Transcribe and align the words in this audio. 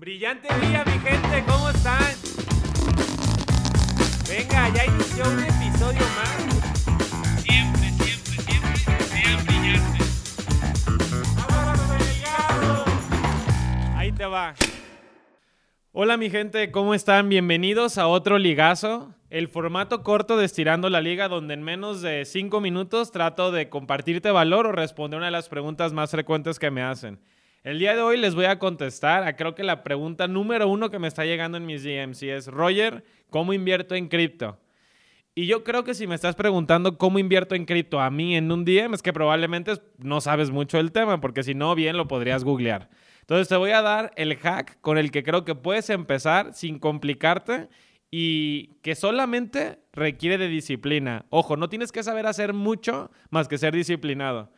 Brillante 0.00 0.46
día, 0.60 0.84
mi 0.86 0.92
gente, 0.92 1.44
¿cómo 1.44 1.70
están? 1.70 1.98
Venga, 4.28 4.68
ya 4.68 4.84
inició 4.84 5.24
un 5.24 5.40
episodio 5.40 6.02
más. 6.14 7.42
Siempre, 7.42 7.90
siempre, 7.98 8.32
siempre 8.44 8.76
sean 9.00 9.44
brillantes. 9.44 10.36
Ahí 13.96 14.12
te 14.12 14.24
va. 14.26 14.54
Hola 15.90 16.16
mi 16.16 16.30
gente, 16.30 16.70
¿cómo 16.70 16.94
están? 16.94 17.28
Bienvenidos 17.28 17.98
a 17.98 18.06
otro 18.06 18.38
ligazo. 18.38 19.12
El 19.30 19.48
formato 19.48 20.04
corto 20.04 20.36
de 20.36 20.44
Estirando 20.44 20.90
la 20.90 21.00
Liga, 21.00 21.26
donde 21.26 21.54
en 21.54 21.64
menos 21.64 22.02
de 22.02 22.24
5 22.24 22.60
minutos 22.60 23.10
trato 23.10 23.50
de 23.50 23.68
compartirte 23.68 24.30
valor 24.30 24.68
o 24.68 24.70
responder 24.70 25.16
una 25.16 25.26
de 25.26 25.32
las 25.32 25.48
preguntas 25.48 25.92
más 25.92 26.12
frecuentes 26.12 26.60
que 26.60 26.70
me 26.70 26.84
hacen. 26.84 27.18
El 27.64 27.80
día 27.80 27.96
de 27.96 28.02
hoy 28.02 28.16
les 28.16 28.36
voy 28.36 28.44
a 28.44 28.60
contestar 28.60 29.24
a 29.24 29.34
creo 29.34 29.56
que 29.56 29.64
la 29.64 29.82
pregunta 29.82 30.28
número 30.28 30.68
uno 30.68 30.90
que 30.90 31.00
me 31.00 31.08
está 31.08 31.24
llegando 31.24 31.58
en 31.58 31.66
mis 31.66 31.82
DMs 31.82 32.22
y 32.22 32.30
es, 32.30 32.46
Roger, 32.46 33.04
¿cómo 33.30 33.52
invierto 33.52 33.96
en 33.96 34.06
cripto? 34.06 34.60
Y 35.34 35.46
yo 35.46 35.64
creo 35.64 35.82
que 35.82 35.94
si 35.94 36.06
me 36.06 36.14
estás 36.14 36.36
preguntando 36.36 36.98
cómo 36.98 37.18
invierto 37.18 37.56
en 37.56 37.64
cripto 37.64 38.00
a 38.00 38.10
mí 38.10 38.36
en 38.36 38.50
un 38.52 38.64
DM, 38.64 38.94
es 38.94 39.02
que 39.02 39.12
probablemente 39.12 39.72
no 39.98 40.20
sabes 40.20 40.50
mucho 40.50 40.76
del 40.76 40.92
tema, 40.92 41.20
porque 41.20 41.42
si 41.42 41.54
no, 41.54 41.74
bien 41.74 41.96
lo 41.96 42.06
podrías 42.06 42.44
googlear. 42.44 42.90
Entonces 43.20 43.48
te 43.48 43.56
voy 43.56 43.72
a 43.72 43.82
dar 43.82 44.12
el 44.16 44.36
hack 44.36 44.80
con 44.80 44.96
el 44.96 45.10
que 45.10 45.24
creo 45.24 45.44
que 45.44 45.56
puedes 45.56 45.90
empezar 45.90 46.54
sin 46.54 46.78
complicarte 46.78 47.68
y 48.10 48.78
que 48.82 48.94
solamente 48.94 49.80
requiere 49.92 50.38
de 50.38 50.48
disciplina. 50.48 51.26
Ojo, 51.28 51.56
no 51.56 51.68
tienes 51.68 51.90
que 51.90 52.04
saber 52.04 52.26
hacer 52.26 52.52
mucho 52.52 53.10
más 53.30 53.48
que 53.48 53.58
ser 53.58 53.74
disciplinado. 53.74 54.50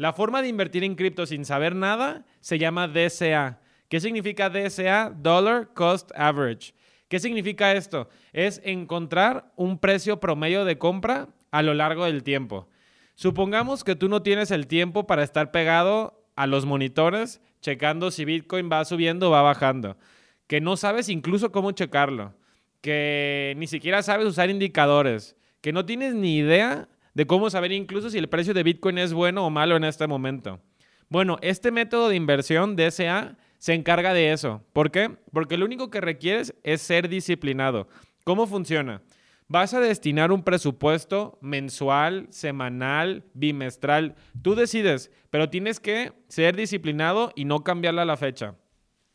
La 0.00 0.14
forma 0.14 0.40
de 0.40 0.48
invertir 0.48 0.82
en 0.82 0.94
cripto 0.94 1.26
sin 1.26 1.44
saber 1.44 1.76
nada 1.76 2.24
se 2.40 2.58
llama 2.58 2.88
DCA. 2.88 3.60
¿Qué 3.90 4.00
significa 4.00 4.48
DCA? 4.48 5.10
Dollar 5.10 5.74
Cost 5.74 6.10
Average. 6.16 6.72
¿Qué 7.08 7.20
significa 7.20 7.74
esto? 7.74 8.08
Es 8.32 8.62
encontrar 8.64 9.52
un 9.56 9.78
precio 9.78 10.18
promedio 10.18 10.64
de 10.64 10.78
compra 10.78 11.28
a 11.50 11.60
lo 11.60 11.74
largo 11.74 12.06
del 12.06 12.22
tiempo. 12.22 12.66
Supongamos 13.14 13.84
que 13.84 13.94
tú 13.94 14.08
no 14.08 14.22
tienes 14.22 14.50
el 14.50 14.68
tiempo 14.68 15.06
para 15.06 15.22
estar 15.22 15.50
pegado 15.50 16.24
a 16.34 16.46
los 16.46 16.64
monitores 16.64 17.42
checando 17.60 18.10
si 18.10 18.24
Bitcoin 18.24 18.70
va 18.72 18.86
subiendo 18.86 19.28
o 19.28 19.32
va 19.32 19.42
bajando. 19.42 19.98
Que 20.46 20.62
no 20.62 20.78
sabes 20.78 21.10
incluso 21.10 21.52
cómo 21.52 21.72
checarlo. 21.72 22.32
Que 22.80 23.52
ni 23.58 23.66
siquiera 23.66 24.02
sabes 24.02 24.26
usar 24.26 24.48
indicadores. 24.48 25.36
Que 25.60 25.74
no 25.74 25.84
tienes 25.84 26.14
ni 26.14 26.38
idea 26.38 26.88
de 27.14 27.26
cómo 27.26 27.50
saber 27.50 27.72
incluso 27.72 28.10
si 28.10 28.18
el 28.18 28.28
precio 28.28 28.54
de 28.54 28.62
Bitcoin 28.62 28.98
es 28.98 29.12
bueno 29.12 29.44
o 29.44 29.50
malo 29.50 29.76
en 29.76 29.84
este 29.84 30.06
momento. 30.06 30.60
Bueno, 31.08 31.38
este 31.42 31.70
método 31.70 32.08
de 32.08 32.16
inversión 32.16 32.76
DSA 32.76 33.36
se 33.58 33.74
encarga 33.74 34.14
de 34.14 34.32
eso. 34.32 34.62
¿Por 34.72 34.90
qué? 34.90 35.16
Porque 35.32 35.58
lo 35.58 35.66
único 35.66 35.90
que 35.90 36.00
requieres 36.00 36.54
es 36.62 36.82
ser 36.82 37.08
disciplinado. 37.08 37.88
¿Cómo 38.24 38.46
funciona? 38.46 39.02
Vas 39.48 39.74
a 39.74 39.80
destinar 39.80 40.30
un 40.30 40.44
presupuesto 40.44 41.36
mensual, 41.40 42.28
semanal, 42.30 43.24
bimestral. 43.34 44.14
Tú 44.40 44.54
decides, 44.54 45.10
pero 45.30 45.50
tienes 45.50 45.80
que 45.80 46.12
ser 46.28 46.54
disciplinado 46.54 47.32
y 47.34 47.44
no 47.44 47.64
cambiarla 47.64 48.04
la 48.04 48.16
fecha. 48.16 48.54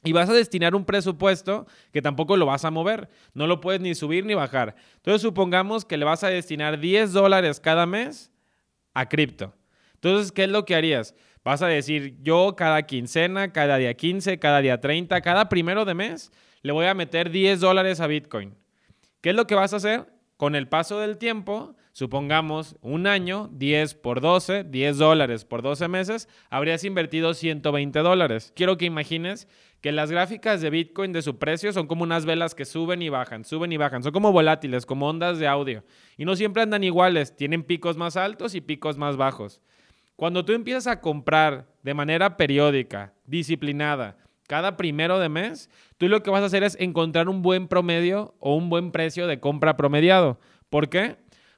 Y 0.05 0.13
vas 0.13 0.29
a 0.29 0.33
destinar 0.33 0.75
un 0.75 0.85
presupuesto 0.85 1.65
que 1.91 2.01
tampoco 2.01 2.37
lo 2.37 2.45
vas 2.45 2.63
a 2.63 2.71
mover. 2.71 3.09
No 3.33 3.47
lo 3.47 3.59
puedes 3.59 3.81
ni 3.81 3.95
subir 3.95 4.25
ni 4.25 4.35
bajar. 4.35 4.75
Entonces 4.97 5.21
supongamos 5.21 5.83
que 5.83 5.97
le 5.97 6.05
vas 6.05 6.23
a 6.23 6.29
destinar 6.29 6.79
10 6.79 7.11
dólares 7.11 7.59
cada 7.59 7.85
mes 7.85 8.31
a 8.93 9.09
cripto. 9.09 9.53
Entonces, 9.95 10.31
¿qué 10.31 10.43
es 10.43 10.49
lo 10.49 10.63
que 10.63 10.75
harías? 10.75 11.15
Vas 11.43 11.61
a 11.63 11.67
decir, 11.67 12.17
yo 12.21 12.55
cada 12.55 12.83
quincena, 12.83 13.51
cada 13.51 13.77
día 13.77 13.95
15, 13.95 14.39
cada 14.39 14.61
día 14.61 14.79
30, 14.79 15.19
cada 15.21 15.49
primero 15.49 15.85
de 15.85 15.95
mes, 15.95 16.31
le 16.61 16.71
voy 16.71 16.85
a 16.85 16.93
meter 16.93 17.31
10 17.31 17.59
dólares 17.59 17.99
a 17.99 18.07
Bitcoin. 18.07 18.55
¿Qué 19.21 19.31
es 19.31 19.35
lo 19.35 19.47
que 19.47 19.55
vas 19.55 19.73
a 19.73 19.77
hacer? 19.77 20.05
Con 20.37 20.55
el 20.55 20.67
paso 20.67 20.99
del 20.99 21.17
tiempo, 21.17 21.75
supongamos 21.95 22.75
un 22.81 23.07
año, 23.07 23.49
10 23.53 23.93
por 23.95 24.19
12, 24.19 24.65
10 24.65 24.97
dólares 24.97 25.45
por 25.45 25.61
12 25.61 25.87
meses, 25.87 26.27
habrías 26.49 26.83
invertido 26.83 27.33
120 27.33 27.99
dólares. 27.99 28.51
Quiero 28.53 28.77
que 28.77 28.83
imagines 28.83 29.47
que 29.79 29.93
las 29.93 30.11
gráficas 30.11 30.59
de 30.59 30.69
Bitcoin 30.69 31.13
de 31.13 31.21
su 31.21 31.39
precio 31.39 31.71
son 31.71 31.87
como 31.87 32.03
unas 32.03 32.25
velas 32.25 32.53
que 32.53 32.65
suben 32.65 33.01
y 33.01 33.07
bajan, 33.07 33.45
suben 33.45 33.71
y 33.71 33.77
bajan, 33.77 34.03
son 34.03 34.11
como 34.11 34.33
volátiles, 34.33 34.85
como 34.85 35.07
ondas 35.07 35.39
de 35.39 35.47
audio. 35.47 35.85
Y 36.17 36.25
no 36.25 36.35
siempre 36.35 36.63
andan 36.63 36.83
iguales, 36.83 37.33
tienen 37.37 37.63
picos 37.63 37.95
más 37.95 38.17
altos 38.17 38.55
y 38.55 38.61
picos 38.61 38.97
más 38.97 39.15
bajos. 39.15 39.61
Cuando 40.17 40.43
tú 40.43 40.51
empiezas 40.51 40.87
a 40.87 40.99
comprar 40.99 41.65
de 41.81 41.93
manera 41.93 42.35
periódica, 42.35 43.13
disciplinada, 43.25 44.17
cada 44.47 44.75
primero 44.75 45.17
de 45.17 45.29
mes, 45.29 45.69
tú 45.97 46.09
lo 46.09 46.23
que 46.23 46.29
vas 46.29 46.43
a 46.43 46.47
hacer 46.47 46.63
es 46.63 46.75
encontrar 46.77 47.29
un 47.29 47.41
buen 47.41 47.69
promedio 47.69 48.35
o 48.39 48.53
un 48.53 48.69
buen 48.69 48.91
precio 48.91 49.27
de 49.27 49.39
compra 49.39 49.77
promediado. 49.77 50.41
¿Por 50.69 50.89
qué? 50.89 51.15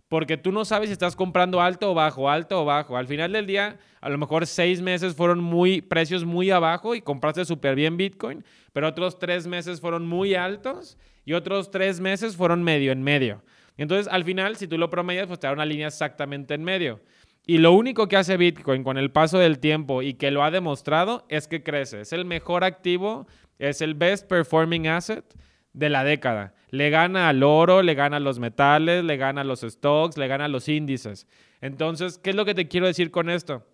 Porque 0.09 0.37
tú 0.37 0.51
no 0.51 0.63
sabes 0.63 0.89
si 0.89 0.93
estás 0.93 1.15
comprando 1.15 1.61
alto 1.61 1.91
o 1.91 1.93
bajo, 1.93 2.29
alto 2.29 2.61
o 2.61 2.65
bajo. 2.65 2.97
Al 2.97 3.07
final 3.07 3.33
del 3.33 3.45
día, 3.45 3.77
a 3.99 4.09
lo 4.09 4.17
mejor 4.17 4.47
seis 4.47 4.81
meses 4.81 5.15
fueron 5.15 5.39
muy 5.39 5.81
precios 5.81 6.23
muy 6.23 6.49
abajo 6.49 6.95
y 6.95 7.01
compraste 7.01 7.43
súper 7.45 7.75
bien 7.75 7.97
Bitcoin, 7.97 8.43
pero 8.71 8.87
otros 8.87 9.19
tres 9.19 9.47
meses 9.47 9.81
fueron 9.81 10.07
muy 10.07 10.35
altos 10.35 10.97
y 11.25 11.33
otros 11.33 11.71
tres 11.71 11.99
meses 11.99 12.37
fueron 12.37 12.63
medio 12.63 12.91
en 12.91 13.03
medio. 13.03 13.43
Entonces, 13.75 14.11
al 14.11 14.23
final, 14.23 14.55
si 14.55 14.67
tú 14.67 14.77
lo 14.77 14.89
promedias, 14.89 15.27
pues 15.27 15.39
te 15.39 15.47
da 15.47 15.53
una 15.53 15.65
línea 15.65 15.87
exactamente 15.87 16.53
en 16.53 16.63
medio. 16.63 17.01
Y 17.45 17.59
lo 17.59 17.73
único 17.73 18.07
que 18.07 18.17
hace 18.17 18.37
Bitcoin 18.37 18.83
con 18.83 18.97
el 18.97 19.11
paso 19.11 19.37
del 19.37 19.59
tiempo 19.59 20.01
y 20.01 20.15
que 20.15 20.31
lo 20.31 20.43
ha 20.43 20.51
demostrado 20.51 21.25
es 21.29 21.47
que 21.47 21.63
crece. 21.63 22.01
Es 22.01 22.11
el 22.11 22.25
mejor 22.25 22.63
activo, 22.63 23.27
es 23.59 23.81
el 23.81 23.93
best 23.93 24.27
performing 24.27 24.87
asset 24.87 25.23
de 25.77 25.89
la 25.89 26.03
década. 26.03 26.53
Le 26.69 26.89
gana 26.89 27.29
al 27.29 27.43
oro, 27.43 27.81
le 27.81 27.93
gana 27.93 28.17
a 28.17 28.19
los 28.19 28.39
metales, 28.39 29.03
le 29.03 29.17
gana 29.17 29.41
a 29.41 29.43
los 29.43 29.61
stocks, 29.61 30.17
le 30.17 30.27
gana 30.27 30.45
a 30.45 30.49
los 30.49 30.67
índices. 30.67 31.27
Entonces, 31.61 32.17
¿qué 32.17 32.31
es 32.31 32.35
lo 32.35 32.45
que 32.45 32.55
te 32.55 32.67
quiero 32.67 32.87
decir 32.87 33.11
con 33.11 33.29
esto? 33.29 33.65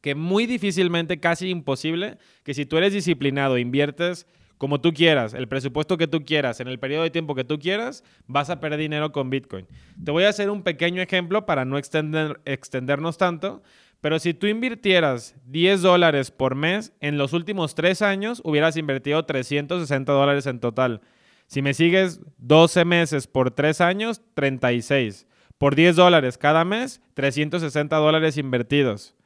Que 0.00 0.14
muy 0.14 0.46
difícilmente, 0.46 1.20
casi 1.20 1.48
imposible, 1.48 2.18
que 2.44 2.54
si 2.54 2.66
tú 2.66 2.76
eres 2.76 2.92
disciplinado, 2.92 3.56
inviertes 3.56 4.26
como 4.58 4.80
tú 4.80 4.92
quieras, 4.92 5.34
el 5.34 5.46
presupuesto 5.46 5.96
que 5.96 6.08
tú 6.08 6.24
quieras, 6.24 6.58
en 6.58 6.66
el 6.66 6.80
periodo 6.80 7.04
de 7.04 7.10
tiempo 7.10 7.36
que 7.36 7.44
tú 7.44 7.60
quieras, 7.60 8.02
vas 8.26 8.50
a 8.50 8.58
perder 8.58 8.80
dinero 8.80 9.12
con 9.12 9.30
Bitcoin. 9.30 9.68
Te 10.04 10.10
voy 10.10 10.24
a 10.24 10.30
hacer 10.30 10.50
un 10.50 10.64
pequeño 10.64 11.00
ejemplo 11.00 11.46
para 11.46 11.64
no 11.64 11.78
extender, 11.78 12.40
extendernos 12.44 13.18
tanto, 13.18 13.62
pero 14.00 14.18
si 14.18 14.34
tú 14.34 14.48
invirtieras 14.48 15.36
10 15.46 15.82
dólares 15.82 16.32
por 16.32 16.56
mes, 16.56 16.92
en 17.00 17.18
los 17.18 17.32
últimos 17.32 17.76
tres 17.76 18.02
años 18.02 18.42
hubieras 18.44 18.76
invertido 18.76 19.24
360 19.24 20.12
dólares 20.12 20.46
en 20.46 20.58
total. 20.58 21.02
Si 21.48 21.60
me 21.62 21.74
sigues 21.74 22.20
12 22.36 22.84
meses 22.84 23.26
por 23.26 23.50
3 23.50 23.80
años, 23.80 24.22
36. 24.34 25.26
Por 25.56 25.74
10 25.74 25.96
dólares 25.96 26.38
cada 26.38 26.64
mes, 26.64 27.00
360 27.14 27.96
dólares 27.96 28.36
invertidos. 28.36 29.16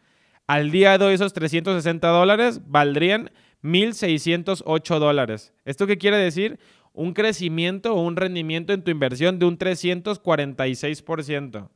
Al 0.46 0.70
día 0.70 0.96
de 0.96 1.04
hoy 1.04 1.12
esos 1.14 1.32
360 1.32 2.06
dólares 2.08 2.60
valdrían 2.64 3.32
1.608 3.64 4.98
dólares. 5.00 5.52
¿Esto 5.64 5.88
qué 5.88 5.98
quiere 5.98 6.16
decir? 6.16 6.60
Un 6.92 7.12
crecimiento 7.12 7.92
o 7.94 8.02
un 8.02 8.14
rendimiento 8.16 8.72
en 8.72 8.84
tu 8.84 8.92
inversión 8.92 9.40
de 9.40 9.46
un 9.46 9.58
346%. 9.58 11.70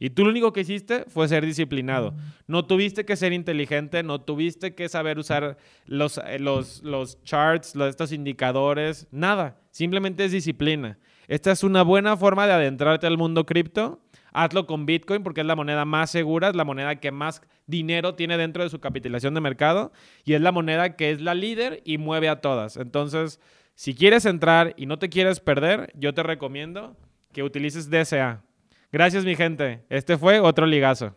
Y 0.00 0.10
tú 0.10 0.24
lo 0.24 0.30
único 0.30 0.52
que 0.52 0.62
hiciste 0.62 1.04
fue 1.06 1.28
ser 1.28 1.46
disciplinado. 1.46 2.16
No 2.48 2.66
tuviste 2.66 3.04
que 3.04 3.14
ser 3.14 3.32
inteligente, 3.32 4.02
no 4.02 4.20
tuviste 4.20 4.74
que 4.74 4.88
saber 4.88 5.20
usar 5.20 5.56
los, 5.86 6.18
eh, 6.18 6.40
los, 6.40 6.82
los 6.82 7.22
charts, 7.22 7.76
los, 7.76 7.90
estos 7.90 8.10
indicadores, 8.10 9.06
nada. 9.12 9.60
Simplemente 9.74 10.24
es 10.24 10.30
disciplina. 10.30 10.98
Esta 11.26 11.50
es 11.50 11.64
una 11.64 11.82
buena 11.82 12.16
forma 12.16 12.46
de 12.46 12.52
adentrarte 12.52 13.08
al 13.08 13.18
mundo 13.18 13.44
cripto. 13.44 14.00
Hazlo 14.32 14.68
con 14.68 14.86
Bitcoin 14.86 15.24
porque 15.24 15.40
es 15.40 15.48
la 15.48 15.56
moneda 15.56 15.84
más 15.84 16.10
segura, 16.10 16.50
es 16.50 16.54
la 16.54 16.62
moneda 16.62 17.00
que 17.00 17.10
más 17.10 17.42
dinero 17.66 18.14
tiene 18.14 18.38
dentro 18.38 18.62
de 18.62 18.70
su 18.70 18.78
capitalización 18.78 19.34
de 19.34 19.40
mercado 19.40 19.90
y 20.24 20.34
es 20.34 20.40
la 20.40 20.52
moneda 20.52 20.94
que 20.94 21.10
es 21.10 21.20
la 21.20 21.34
líder 21.34 21.82
y 21.84 21.98
mueve 21.98 22.28
a 22.28 22.40
todas. 22.40 22.76
Entonces, 22.76 23.40
si 23.74 23.96
quieres 23.96 24.26
entrar 24.26 24.74
y 24.76 24.86
no 24.86 25.00
te 25.00 25.08
quieres 25.08 25.40
perder, 25.40 25.92
yo 25.96 26.14
te 26.14 26.22
recomiendo 26.22 26.96
que 27.32 27.42
utilices 27.42 27.90
DSA. 27.90 28.44
Gracias 28.92 29.24
mi 29.24 29.34
gente. 29.34 29.82
Este 29.88 30.16
fue 30.16 30.38
otro 30.38 30.66
ligazo. 30.66 31.16